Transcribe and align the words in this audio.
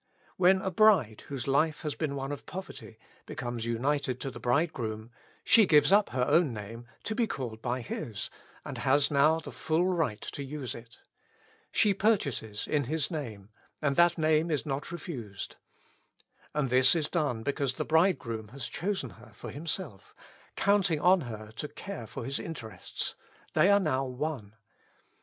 When 0.35 0.63
a 0.63 0.71
bride 0.71 1.25
whose 1.27 1.47
life 1.47 1.81
has 1.81 1.93
been 1.93 2.15
one 2.15 2.31
of 2.31 2.47
poverty, 2.47 2.97
becomes 3.27 3.65
united 3.65 4.19
to 4.21 4.31
the 4.31 4.39
bride 4.39 4.73
groom, 4.73 5.11
she 5.43 5.67
gives 5.67 5.91
up 5.91 6.09
her 6.09 6.25
own 6.25 6.51
name, 6.53 6.87
to 7.03 7.13
be 7.13 7.27
called 7.27 7.61
by 7.61 7.81
his, 7.81 8.31
and 8.65 8.79
has 8.79 9.11
now 9.11 9.37
the 9.39 9.51
full 9.51 9.85
right 9.85 10.19
to 10.21 10.41
use 10.43 10.73
it. 10.73 10.97
She 11.71 11.93
pur 11.93 12.17
chases 12.17 12.65
in 12.65 12.85
his 12.85 13.11
name, 13.11 13.49
and 13.79 13.95
that 13.95 14.17
name 14.17 14.49
is 14.49 14.65
not 14.65 14.91
refused. 14.91 15.57
And 16.55 16.71
this 16.71 16.95
is 16.95 17.07
done 17.07 17.43
because 17.43 17.75
the 17.75 17.85
bridegroom 17.85 18.47
has 18.47 18.65
chosen 18.65 19.11
her 19.21 19.29
for 19.35 19.51
himself, 19.51 20.15
counting 20.55 20.99
on 20.99 21.21
her 21.21 21.51
to 21.57 21.67
care 21.67 22.07
for 22.07 22.25
his 22.25 22.39
inte 22.39 22.63
rests; 22.67 23.13
they 23.53 23.69
are 23.69 23.79
now 23.79 24.05
one. 24.05 24.55